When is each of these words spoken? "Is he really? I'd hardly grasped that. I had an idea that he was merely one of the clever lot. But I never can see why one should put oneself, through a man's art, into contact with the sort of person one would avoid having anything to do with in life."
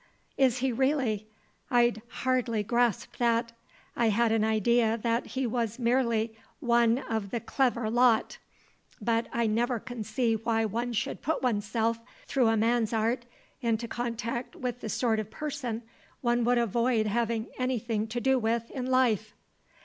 "Is 0.35 0.57
he 0.57 0.71
really? 0.71 1.27
I'd 1.69 2.01
hardly 2.09 2.63
grasped 2.63 3.19
that. 3.19 3.51
I 3.95 4.09
had 4.09 4.31
an 4.31 4.43
idea 4.43 4.97
that 4.97 5.27
he 5.27 5.45
was 5.45 5.77
merely 5.77 6.35
one 6.59 6.97
of 6.97 7.29
the 7.29 7.39
clever 7.39 7.87
lot. 7.87 8.39
But 8.99 9.27
I 9.31 9.45
never 9.45 9.79
can 9.79 10.03
see 10.03 10.35
why 10.35 10.65
one 10.65 10.93
should 10.93 11.21
put 11.21 11.43
oneself, 11.43 11.99
through 12.25 12.47
a 12.47 12.57
man's 12.57 12.93
art, 12.93 13.25
into 13.61 13.87
contact 13.87 14.55
with 14.55 14.79
the 14.81 14.89
sort 14.89 15.19
of 15.19 15.29
person 15.29 15.83
one 16.21 16.45
would 16.45 16.57
avoid 16.57 17.05
having 17.05 17.49
anything 17.59 18.07
to 18.07 18.19
do 18.19 18.39
with 18.39 18.71
in 18.71 18.87
life." 18.87 19.35